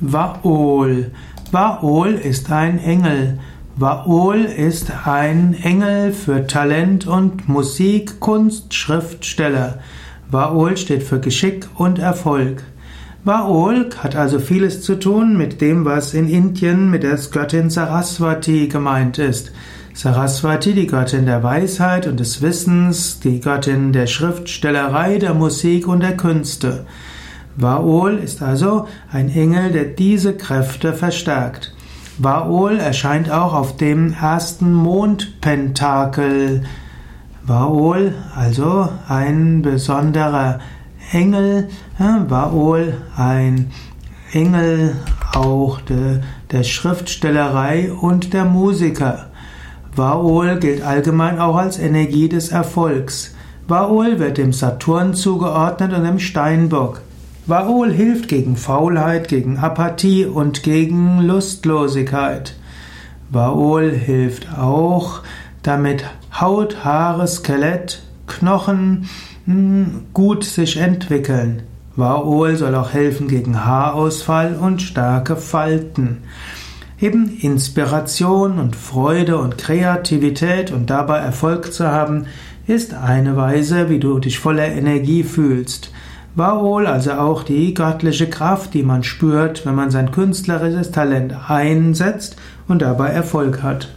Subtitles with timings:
[0.00, 1.10] Vaol.
[1.50, 3.40] Vaol ist ein Engel.
[3.74, 9.80] Vaol ist ein Engel für Talent und Musik, Kunst, Schriftsteller.
[10.30, 12.62] Vaol steht für Geschick und Erfolg.
[13.24, 18.68] Vaol hat also vieles zu tun mit dem, was in Indien mit der Göttin Saraswati
[18.68, 19.50] gemeint ist.
[19.94, 26.04] Saraswati, die Göttin der Weisheit und des Wissens, die Göttin der Schriftstellerei, der Musik und
[26.04, 26.86] der Künste.
[27.60, 31.74] Vaol ist also ein Engel, der diese Kräfte verstärkt.
[32.16, 36.62] Vaol erscheint auch auf dem ersten Mondpentakel.
[37.44, 40.60] Vaol, also ein besonderer
[41.10, 41.68] Engel,
[41.98, 43.72] Vaol, ein
[44.32, 44.94] Engel
[45.34, 46.20] auch de,
[46.52, 49.30] der Schriftstellerei und der Musiker.
[49.96, 53.34] Vaol gilt allgemein auch als Energie des Erfolgs.
[53.66, 57.02] Vaol wird dem Saturn zugeordnet und dem Steinbock.
[57.48, 62.54] Vaol hilft gegen Faulheit, gegen Apathie und gegen Lustlosigkeit.
[63.30, 65.22] Vaol hilft auch,
[65.62, 66.04] damit
[66.38, 69.08] Haut, Haare, Skelett, Knochen
[69.46, 71.62] hm, gut sich entwickeln.
[71.96, 76.18] Vaol soll auch helfen gegen Haarausfall und starke Falten.
[77.00, 82.26] Eben Inspiration und Freude und Kreativität und dabei Erfolg zu haben,
[82.66, 85.90] ist eine Weise, wie du dich voller Energie fühlst.
[86.38, 92.36] Vaol, also auch die göttliche Kraft, die man spürt, wenn man sein künstlerisches Talent einsetzt
[92.68, 93.88] und dabei Erfolg hat.